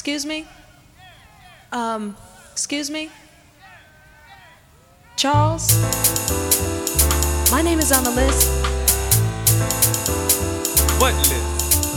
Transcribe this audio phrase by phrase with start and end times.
[0.00, 0.46] Excuse me?
[1.72, 2.16] Um,
[2.52, 3.10] excuse me?
[5.16, 5.78] Charles?
[7.52, 8.48] My name is on the list.
[10.98, 11.92] What list?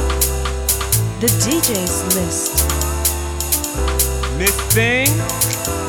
[1.21, 2.67] The DJ's list.
[4.37, 5.07] Miss Thing?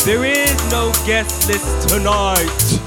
[0.04, 2.83] There is no guest list tonight.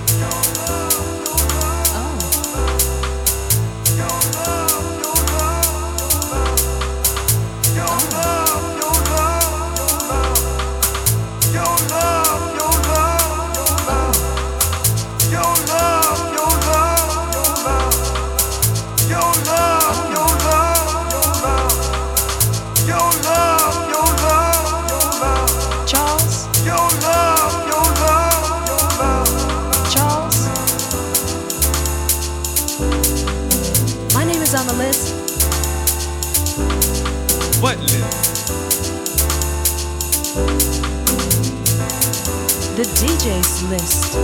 [43.27, 44.15] DJ's list.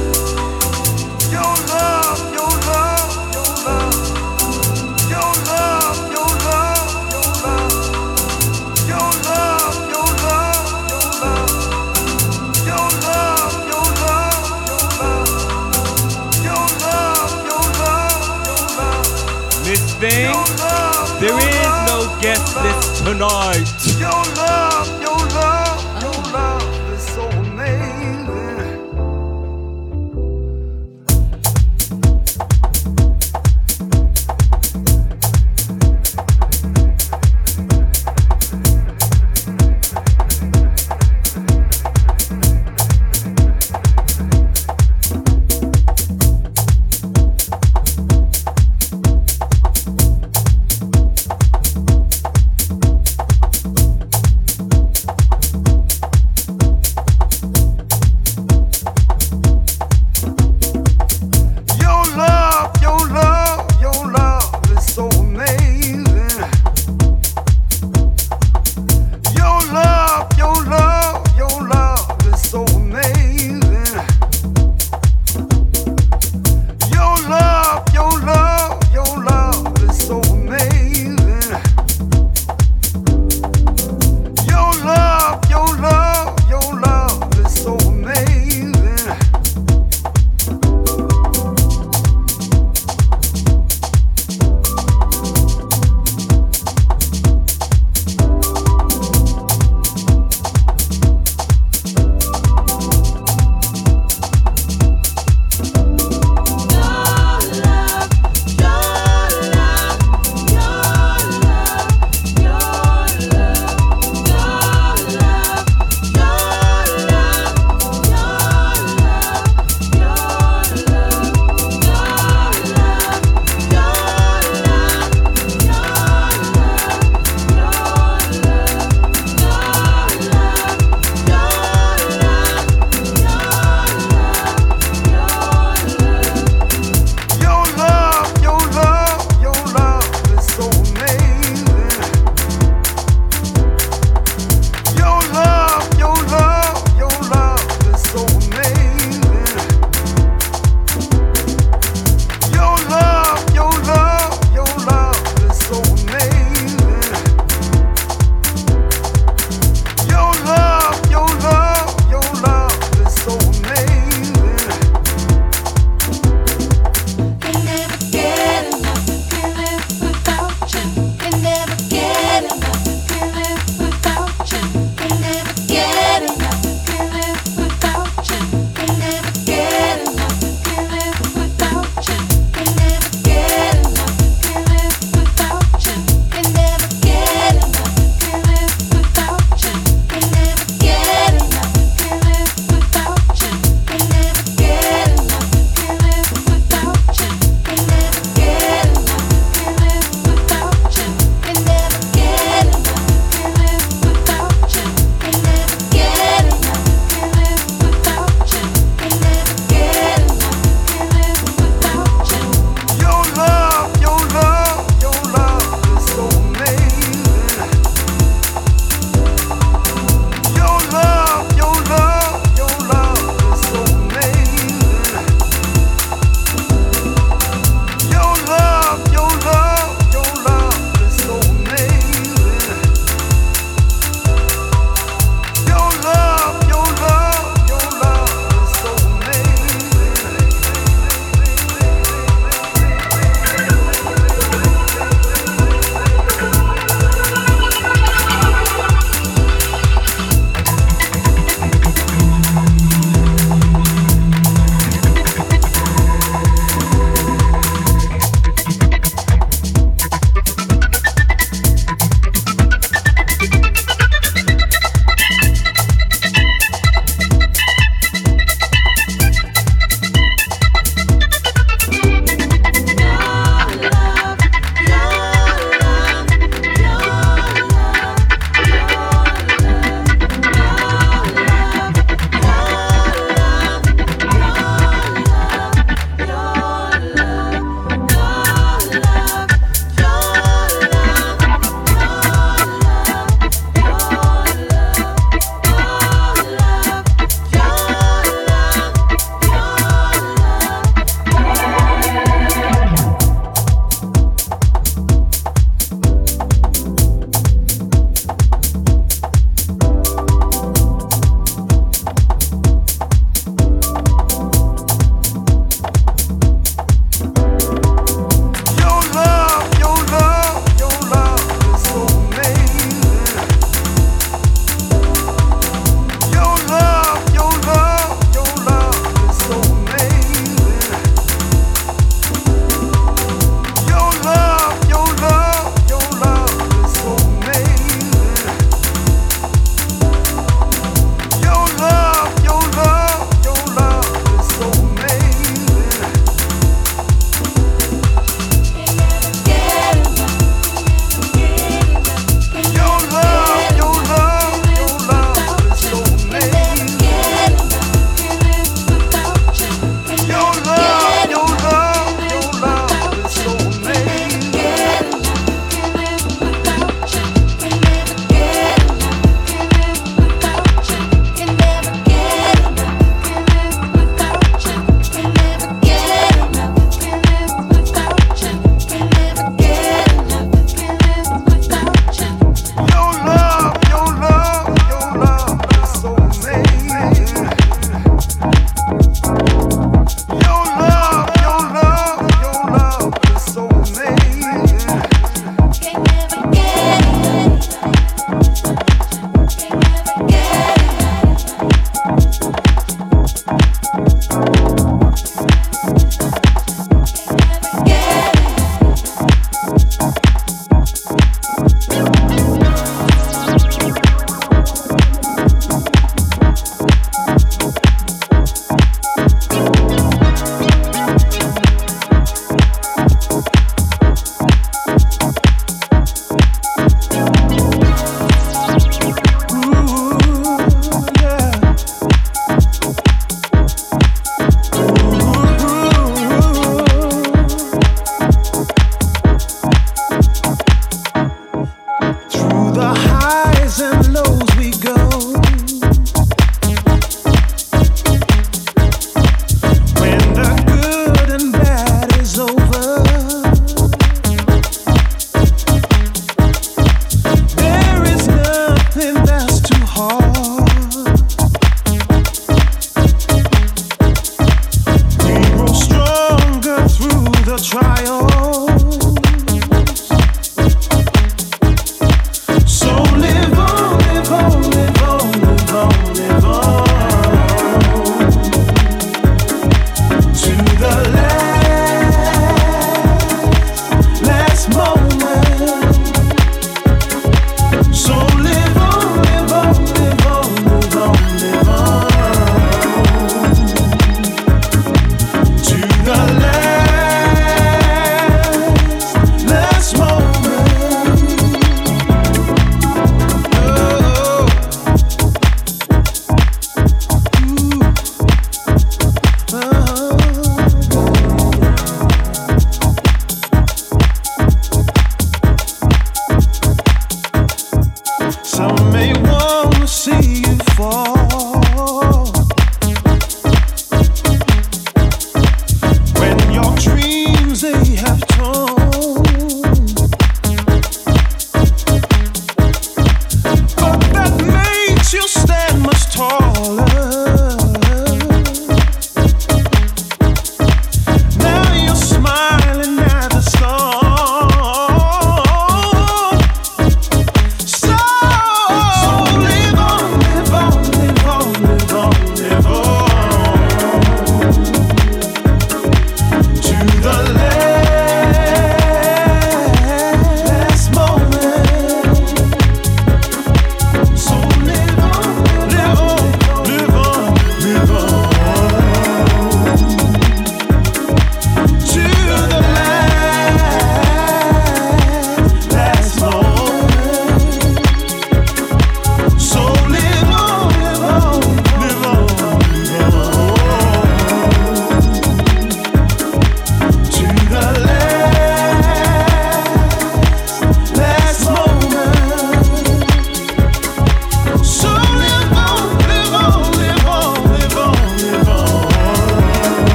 [19.66, 20.32] Miss Thing?
[21.20, 23.43] There is no guest list tonight.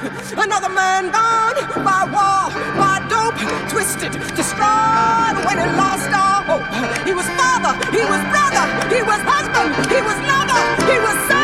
[0.00, 2.48] Another man gone by war,
[2.78, 3.36] by dope,
[3.68, 6.64] twisted, destroyed when he lost all hope.
[7.04, 11.39] He was father, he was brother, he was husband, he was lover, he was son.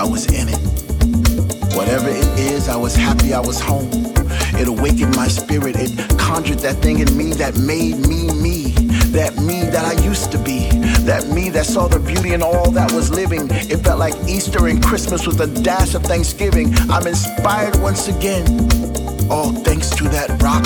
[0.00, 0.58] I was in it.
[1.76, 3.90] Whatever it is, I was happy I was home.
[4.56, 8.72] It awakened my spirit, it conjured that thing in me that made me me.
[9.12, 10.70] That me that I used to be.
[11.04, 13.48] That me that saw the beauty in all that was living.
[13.50, 16.72] It felt like Easter and Christmas with a dash of Thanksgiving.
[16.88, 18.46] I'm inspired once again.
[19.30, 20.64] All thanks to that rock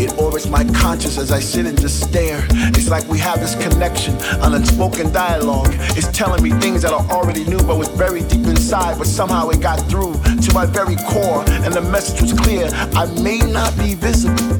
[0.00, 2.44] it orbits my conscience as I sit and just stare.
[2.74, 5.70] It's like we have this connection, an unspoken dialogue.
[5.96, 9.48] It's telling me things that I already knew but was very deep inside, but somehow
[9.50, 12.68] it got through to my very core, and the message was clear.
[12.94, 14.58] I may not be visible,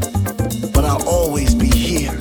[0.73, 2.17] but I'll always be here.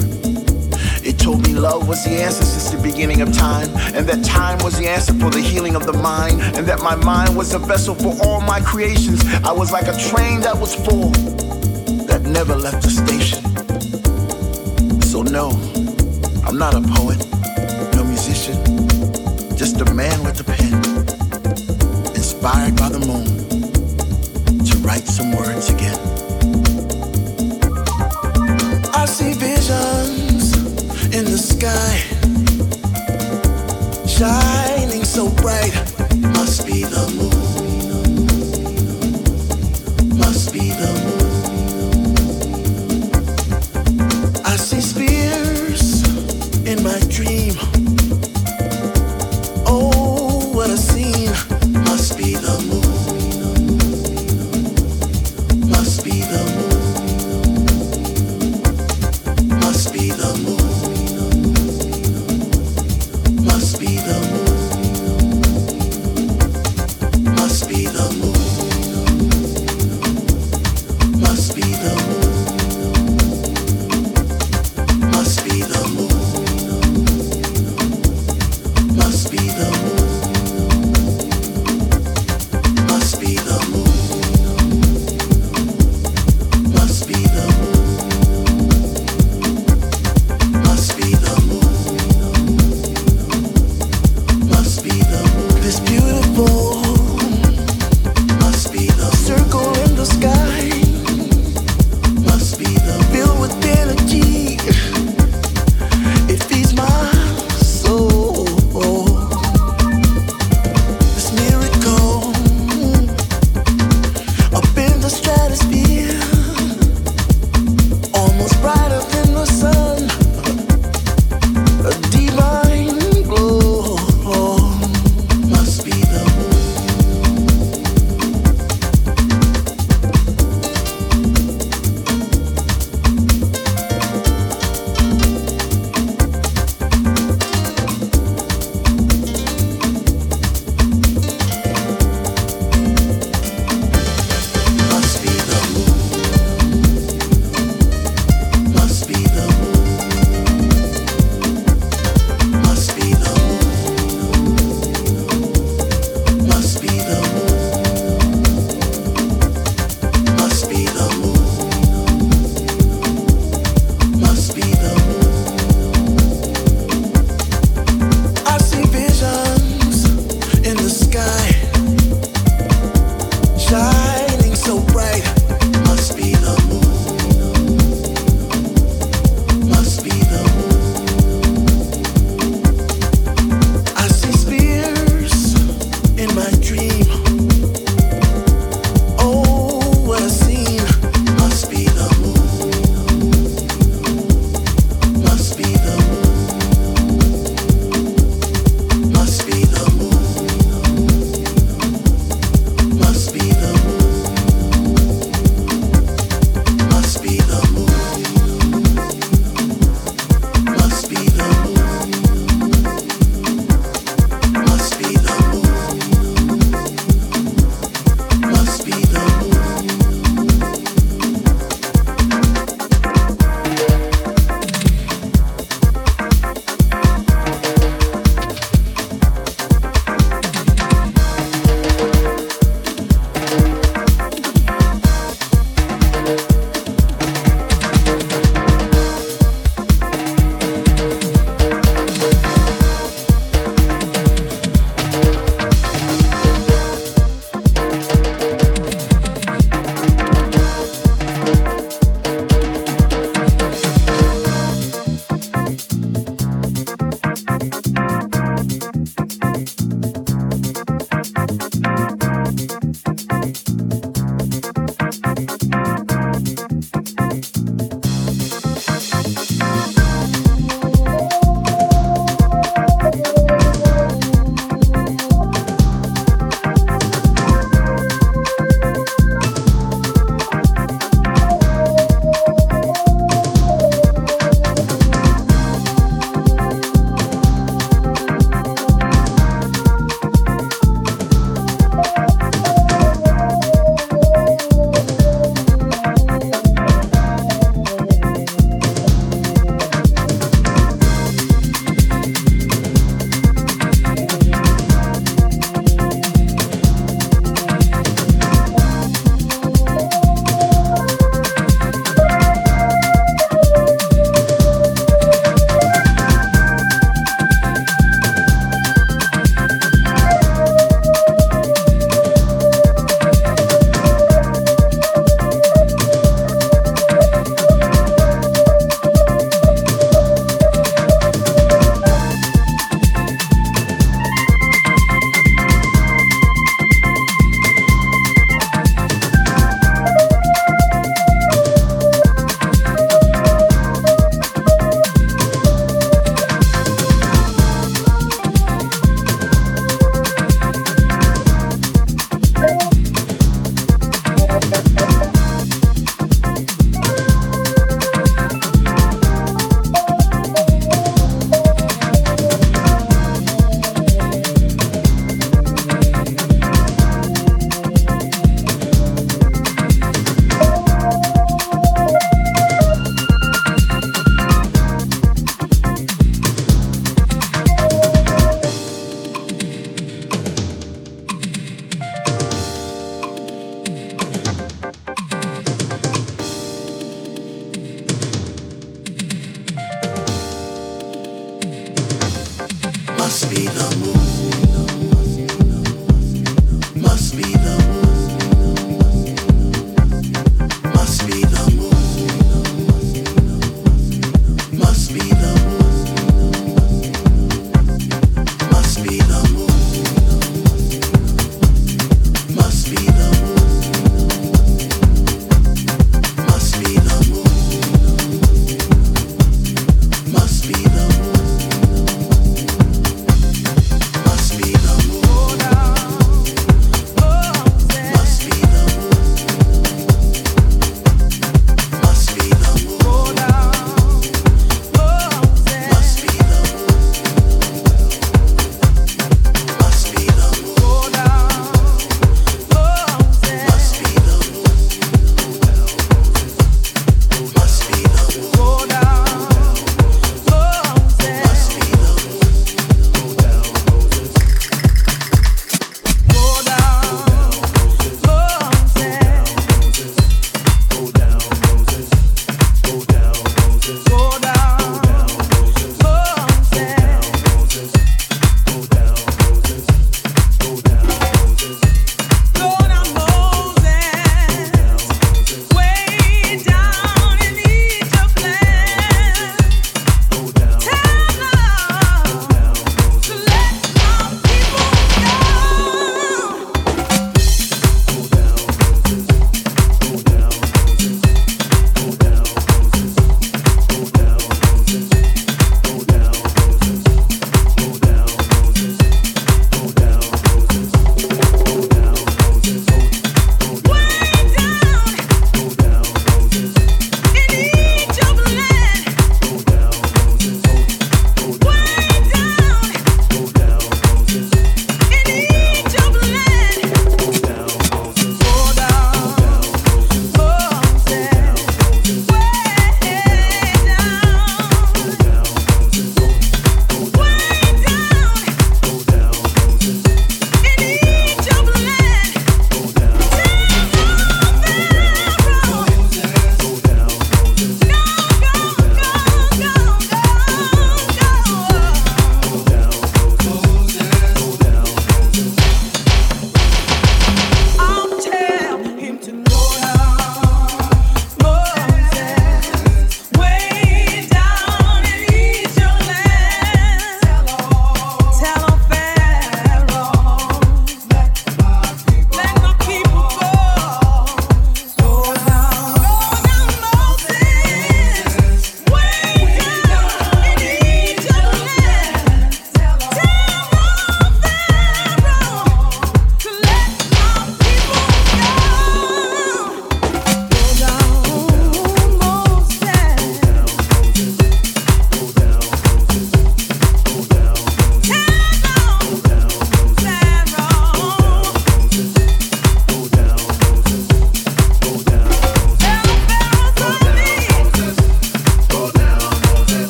[1.03, 4.59] It told me love was the answer since the beginning of time, and that time
[4.59, 7.59] was the answer for the healing of the mind, and that my mind was a
[7.59, 9.23] vessel for all my creations.
[9.43, 11.11] I was like a train that was full
[12.31, 13.43] never left the station.
[15.01, 15.49] So, no,
[16.47, 17.19] I'm not a poet,
[17.93, 18.55] no musician,
[19.57, 20.73] just a man with a pen,
[22.15, 23.25] inspired by the moon
[24.65, 25.99] to write some words again.
[28.93, 30.55] I see visions
[31.13, 31.97] in the sky,
[34.07, 34.60] shining